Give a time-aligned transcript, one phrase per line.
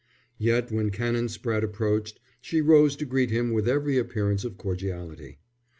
[0.39, 5.37] Yet when Canon Spratte approached she rose to greet him with every appearance of cordiality.